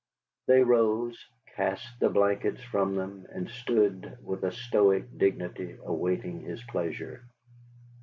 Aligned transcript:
They 0.47 0.63
rose, 0.63 1.23
cast 1.55 1.85
the 1.99 2.09
blankets 2.09 2.63
from 2.63 2.95
them, 2.95 3.27
and 3.31 3.47
stood 3.47 4.17
with 4.23 4.43
a 4.43 4.51
stoic 4.51 5.15
dignity 5.15 5.77
awaiting 5.79 6.41
his 6.41 6.63
pleasure. 6.63 7.23